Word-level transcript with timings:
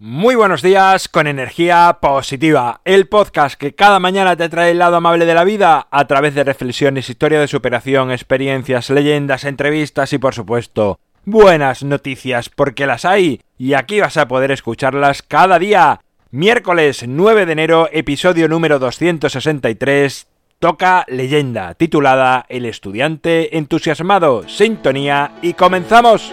Muy 0.00 0.36
buenos 0.36 0.62
días 0.62 1.08
con 1.08 1.26
energía 1.26 1.98
positiva, 2.00 2.80
el 2.84 3.08
podcast 3.08 3.58
que 3.58 3.74
cada 3.74 3.98
mañana 3.98 4.36
te 4.36 4.48
trae 4.48 4.70
el 4.70 4.78
lado 4.78 4.94
amable 4.94 5.26
de 5.26 5.34
la 5.34 5.42
vida 5.42 5.88
a 5.90 6.06
través 6.06 6.36
de 6.36 6.44
reflexiones, 6.44 7.10
historia 7.10 7.40
de 7.40 7.48
superación, 7.48 8.12
experiencias, 8.12 8.90
leyendas, 8.90 9.42
entrevistas 9.42 10.12
y 10.12 10.18
por 10.18 10.36
supuesto 10.36 11.00
buenas 11.24 11.82
noticias 11.82 12.48
porque 12.48 12.86
las 12.86 13.04
hay 13.04 13.40
y 13.58 13.74
aquí 13.74 13.98
vas 13.98 14.16
a 14.18 14.28
poder 14.28 14.52
escucharlas 14.52 15.22
cada 15.22 15.58
día. 15.58 16.00
Miércoles 16.30 17.04
9 17.08 17.44
de 17.44 17.52
enero, 17.52 17.88
episodio 17.90 18.46
número 18.46 18.78
263, 18.78 20.28
toca 20.60 21.06
leyenda 21.08 21.74
titulada 21.74 22.46
El 22.48 22.66
estudiante 22.66 23.58
entusiasmado, 23.58 24.48
sintonía 24.48 25.32
y 25.42 25.54
comenzamos. 25.54 26.32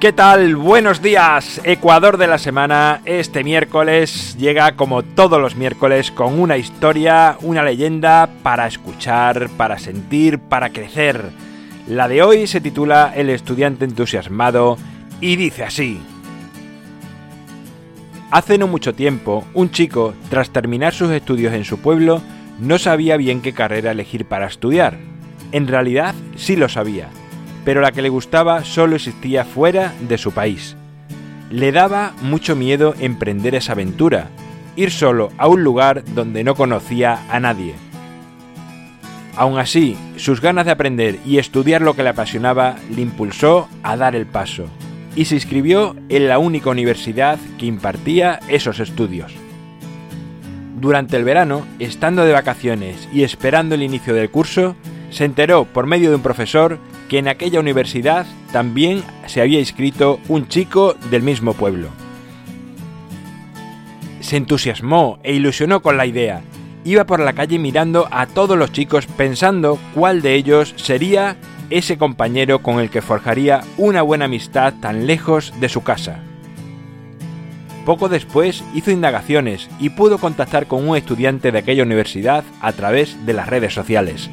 ¿Qué 0.00 0.12
tal? 0.12 0.56
Buenos 0.56 1.00
días, 1.00 1.58
Ecuador 1.64 2.18
de 2.18 2.26
la 2.26 2.36
semana. 2.36 3.00
Este 3.06 3.42
miércoles 3.42 4.36
llega 4.38 4.76
como 4.76 5.02
todos 5.02 5.40
los 5.40 5.56
miércoles 5.56 6.10
con 6.10 6.38
una 6.38 6.58
historia, 6.58 7.38
una 7.40 7.62
leyenda 7.62 8.28
para 8.42 8.66
escuchar, 8.66 9.48
para 9.56 9.78
sentir, 9.78 10.38
para 10.38 10.68
crecer. 10.68 11.30
La 11.88 12.08
de 12.08 12.22
hoy 12.22 12.46
se 12.46 12.60
titula 12.60 13.10
El 13.16 13.30
estudiante 13.30 13.86
entusiasmado 13.86 14.76
y 15.22 15.36
dice 15.36 15.64
así. 15.64 15.98
Hace 18.30 18.58
no 18.58 18.66
mucho 18.66 18.94
tiempo, 18.94 19.46
un 19.54 19.70
chico, 19.70 20.12
tras 20.28 20.50
terminar 20.50 20.92
sus 20.92 21.10
estudios 21.10 21.54
en 21.54 21.64
su 21.64 21.78
pueblo, 21.78 22.20
no 22.60 22.78
sabía 22.78 23.16
bien 23.16 23.40
qué 23.40 23.54
carrera 23.54 23.92
elegir 23.92 24.26
para 24.26 24.46
estudiar. 24.46 24.98
En 25.52 25.66
realidad 25.66 26.14
sí 26.36 26.54
lo 26.54 26.68
sabía 26.68 27.08
pero 27.66 27.80
la 27.80 27.90
que 27.90 28.00
le 28.00 28.08
gustaba 28.08 28.64
solo 28.64 28.94
existía 28.94 29.44
fuera 29.44 29.92
de 30.08 30.18
su 30.18 30.30
país. 30.30 30.76
Le 31.50 31.72
daba 31.72 32.14
mucho 32.22 32.54
miedo 32.54 32.94
emprender 33.00 33.56
esa 33.56 33.72
aventura, 33.72 34.28
ir 34.76 34.92
solo 34.92 35.32
a 35.36 35.48
un 35.48 35.64
lugar 35.64 36.04
donde 36.14 36.44
no 36.44 36.54
conocía 36.54 37.26
a 37.28 37.40
nadie. 37.40 37.74
Aún 39.34 39.58
así, 39.58 39.96
sus 40.16 40.40
ganas 40.40 40.64
de 40.64 40.70
aprender 40.70 41.18
y 41.26 41.38
estudiar 41.38 41.82
lo 41.82 41.96
que 41.96 42.04
le 42.04 42.10
apasionaba 42.10 42.76
le 42.94 43.02
impulsó 43.02 43.68
a 43.82 43.96
dar 43.96 44.14
el 44.14 44.26
paso, 44.26 44.66
y 45.16 45.24
se 45.24 45.34
inscribió 45.34 45.96
en 46.08 46.28
la 46.28 46.38
única 46.38 46.70
universidad 46.70 47.36
que 47.58 47.66
impartía 47.66 48.38
esos 48.48 48.78
estudios. 48.78 49.32
Durante 50.80 51.16
el 51.16 51.24
verano, 51.24 51.66
estando 51.80 52.24
de 52.24 52.32
vacaciones 52.32 53.08
y 53.12 53.24
esperando 53.24 53.74
el 53.74 53.82
inicio 53.82 54.14
del 54.14 54.30
curso, 54.30 54.76
se 55.10 55.24
enteró 55.24 55.64
por 55.64 55.86
medio 55.86 56.10
de 56.10 56.16
un 56.16 56.22
profesor 56.22 56.78
que 57.08 57.18
en 57.18 57.28
aquella 57.28 57.60
universidad 57.60 58.26
también 58.52 59.02
se 59.26 59.40
había 59.40 59.60
inscrito 59.60 60.20
un 60.28 60.48
chico 60.48 60.94
del 61.10 61.22
mismo 61.22 61.52
pueblo. 61.54 61.88
Se 64.20 64.36
entusiasmó 64.36 65.18
e 65.22 65.34
ilusionó 65.34 65.82
con 65.82 65.96
la 65.96 66.06
idea. 66.06 66.42
Iba 66.84 67.04
por 67.04 67.20
la 67.20 67.32
calle 67.32 67.58
mirando 67.58 68.08
a 68.10 68.26
todos 68.26 68.56
los 68.56 68.72
chicos 68.72 69.06
pensando 69.06 69.78
cuál 69.94 70.22
de 70.22 70.34
ellos 70.34 70.74
sería 70.76 71.36
ese 71.70 71.98
compañero 71.98 72.60
con 72.60 72.80
el 72.80 72.90
que 72.90 73.02
forjaría 73.02 73.62
una 73.76 74.02
buena 74.02 74.26
amistad 74.26 74.74
tan 74.80 75.06
lejos 75.06 75.52
de 75.60 75.68
su 75.68 75.82
casa. 75.82 76.20
Poco 77.84 78.08
después 78.08 78.64
hizo 78.74 78.90
indagaciones 78.90 79.68
y 79.78 79.90
pudo 79.90 80.18
contactar 80.18 80.66
con 80.66 80.88
un 80.88 80.96
estudiante 80.96 81.52
de 81.52 81.58
aquella 81.58 81.84
universidad 81.84 82.44
a 82.60 82.72
través 82.72 83.24
de 83.26 83.32
las 83.32 83.48
redes 83.48 83.74
sociales 83.74 84.28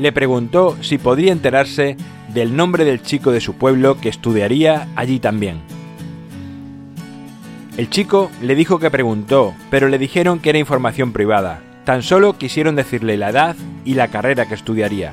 le 0.00 0.12
preguntó 0.12 0.78
si 0.80 0.96
podría 0.96 1.30
enterarse 1.30 1.96
del 2.32 2.56
nombre 2.56 2.84
del 2.84 3.02
chico 3.02 3.32
de 3.32 3.40
su 3.40 3.54
pueblo 3.54 4.00
que 4.00 4.08
estudiaría 4.08 4.88
allí 4.96 5.20
también. 5.20 5.60
El 7.76 7.90
chico 7.90 8.30
le 8.40 8.54
dijo 8.54 8.78
que 8.78 8.90
preguntó, 8.90 9.54
pero 9.70 9.88
le 9.88 9.98
dijeron 9.98 10.40
que 10.40 10.50
era 10.50 10.58
información 10.58 11.12
privada. 11.12 11.60
Tan 11.84 12.02
solo 12.02 12.38
quisieron 12.38 12.76
decirle 12.76 13.18
la 13.18 13.28
edad 13.28 13.56
y 13.84 13.94
la 13.94 14.08
carrera 14.08 14.46
que 14.46 14.54
estudiaría. 14.54 15.12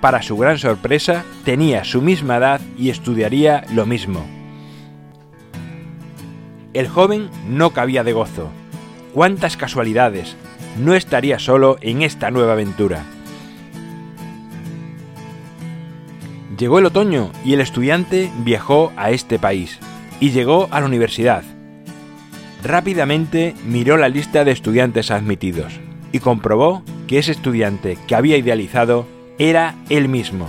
Para 0.00 0.22
su 0.22 0.36
gran 0.36 0.58
sorpresa, 0.58 1.24
tenía 1.44 1.84
su 1.84 2.00
misma 2.00 2.36
edad 2.36 2.60
y 2.78 2.88
estudiaría 2.90 3.64
lo 3.74 3.84
mismo. 3.84 4.24
El 6.72 6.88
joven 6.88 7.28
no 7.48 7.70
cabía 7.70 8.04
de 8.04 8.12
gozo. 8.12 8.50
¡Cuántas 9.12 9.56
casualidades! 9.56 10.34
No 10.78 10.94
estaría 10.94 11.38
solo 11.38 11.76
en 11.82 12.02
esta 12.02 12.30
nueva 12.30 12.54
aventura. 12.54 13.04
Llegó 16.58 16.78
el 16.78 16.86
otoño 16.86 17.30
y 17.44 17.54
el 17.54 17.60
estudiante 17.60 18.30
viajó 18.44 18.92
a 18.96 19.10
este 19.10 19.38
país 19.38 19.78
y 20.20 20.30
llegó 20.30 20.68
a 20.70 20.80
la 20.80 20.86
universidad. 20.86 21.42
Rápidamente 22.62 23.54
miró 23.66 23.96
la 23.96 24.08
lista 24.08 24.44
de 24.44 24.52
estudiantes 24.52 25.10
admitidos 25.10 25.80
y 26.12 26.20
comprobó 26.20 26.82
que 27.08 27.18
ese 27.18 27.32
estudiante 27.32 27.98
que 28.06 28.14
había 28.14 28.36
idealizado 28.36 29.06
era 29.38 29.74
él 29.88 30.08
mismo. 30.08 30.48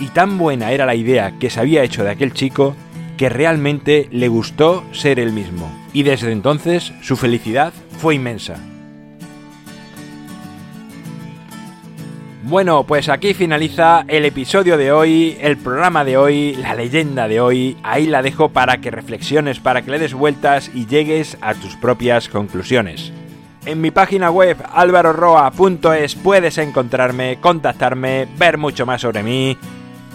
Y 0.00 0.06
tan 0.06 0.36
buena 0.36 0.72
era 0.72 0.84
la 0.84 0.94
idea 0.94 1.38
que 1.38 1.50
se 1.50 1.60
había 1.60 1.82
hecho 1.82 2.02
de 2.02 2.10
aquel 2.10 2.32
chico 2.32 2.74
que 3.16 3.28
realmente 3.28 4.08
le 4.10 4.28
gustó 4.28 4.84
ser 4.92 5.20
él 5.20 5.32
mismo. 5.32 5.70
Y 5.92 6.02
desde 6.02 6.32
entonces 6.32 6.92
su 7.02 7.16
felicidad 7.16 7.72
fue 7.98 8.16
inmensa. 8.16 8.56
Bueno, 12.48 12.84
pues 12.84 13.08
aquí 13.08 13.34
finaliza 13.34 14.04
el 14.06 14.24
episodio 14.24 14.76
de 14.76 14.92
hoy, 14.92 15.36
el 15.40 15.56
programa 15.56 16.04
de 16.04 16.16
hoy, 16.16 16.54
la 16.54 16.76
leyenda 16.76 17.26
de 17.26 17.40
hoy. 17.40 17.76
Ahí 17.82 18.06
la 18.06 18.22
dejo 18.22 18.50
para 18.50 18.80
que 18.80 18.92
reflexiones, 18.92 19.58
para 19.58 19.82
que 19.82 19.90
le 19.90 19.98
des 19.98 20.14
vueltas 20.14 20.70
y 20.72 20.86
llegues 20.86 21.36
a 21.40 21.54
tus 21.54 21.74
propias 21.74 22.28
conclusiones. 22.28 23.12
En 23.64 23.80
mi 23.80 23.90
página 23.90 24.30
web 24.30 24.58
alvaroroa.es 24.72 26.14
puedes 26.14 26.58
encontrarme, 26.58 27.38
contactarme, 27.40 28.28
ver 28.38 28.58
mucho 28.58 28.86
más 28.86 29.00
sobre 29.00 29.24
mí. 29.24 29.58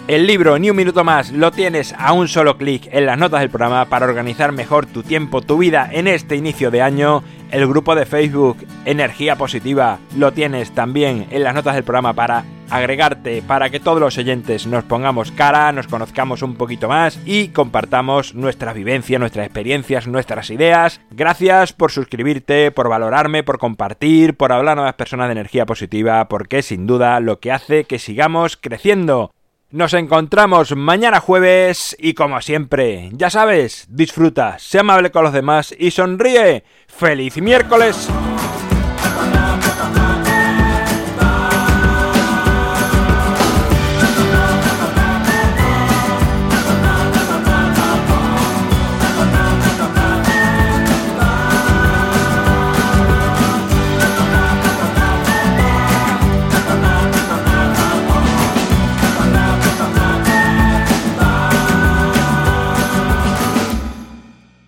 El 0.08 0.28
libro 0.28 0.58
Ni 0.58 0.70
un 0.70 0.76
minuto 0.76 1.04
más 1.04 1.32
lo 1.32 1.52
tienes 1.52 1.94
a 1.98 2.12
un 2.14 2.28
solo 2.28 2.58
clic 2.58 2.90
en 2.92 3.06
las 3.06 3.18
notas 3.18 3.42
del 3.42 3.50
programa 3.50 3.86
para 3.86 4.06
organizar 4.06 4.52
mejor 4.52 4.86
tu 4.86 5.04
tiempo, 5.04 5.42
tu 5.42 5.58
vida 5.58 5.90
en 5.92 6.08
este 6.08 6.36
inicio 6.36 6.72
de 6.72 6.82
año 6.82 7.24
el 7.52 7.68
grupo 7.68 7.96
de 7.96 8.06
Facebook 8.06 8.58
Energía 8.86 9.36
Positiva 9.36 10.00
lo 10.18 10.32
tienes 10.32 10.72
también 10.72 11.28
en 11.32 11.44
las 11.44 11.54
notas 11.54 11.76
del 11.76 11.84
programa 11.84 12.14
para 12.14 12.46
agregarte, 12.70 13.42
para 13.42 13.70
que 13.70 13.82
todos 13.82 14.00
los 14.00 14.18
oyentes 14.18 14.66
nos 14.66 14.86
pongamos 14.86 15.32
cara, 15.32 15.72
nos 15.74 15.88
conozcamos 15.88 16.42
un 16.42 16.56
poquito 16.56 16.88
más 16.88 17.20
y 17.26 17.50
compartamos 17.50 18.34
nuestra 18.34 18.72
vivencia, 18.72 19.20
nuestras 19.20 19.46
experiencias, 19.46 20.08
nuestras 20.08 20.50
ideas. 20.50 21.02
Gracias 21.12 21.74
por 21.74 21.92
suscribirte, 21.92 22.72
por 22.72 22.88
valorarme, 22.88 23.44
por 23.44 23.60
compartir, 23.60 24.36
por 24.36 24.54
hablar 24.54 24.74
a 24.74 24.76
nuevas 24.76 24.96
personas 24.96 25.28
de 25.28 25.34
energía 25.34 25.66
positiva, 25.66 26.28
porque 26.30 26.60
es 26.60 26.68
sin 26.68 26.88
duda 26.88 27.20
lo 27.20 27.40
que 27.40 27.52
hace 27.52 27.84
que 27.84 28.00
sigamos 28.00 28.56
creciendo. 28.56 29.32
Nos 29.72 29.94
encontramos 29.94 30.76
mañana 30.76 31.22
jueves 31.22 31.96
y 31.98 32.14
como 32.14 32.42
siempre, 32.42 33.10
ya 33.14 33.30
sabes, 33.30 33.86
disfruta, 33.88 34.60
sea 34.60 34.82
amable 34.82 35.12
con 35.12 35.24
los 35.24 35.32
demás 35.32 35.74
y 35.80 35.92
sonríe. 35.92 36.66
¡Feliz 36.88 37.38
miércoles! 37.38 38.10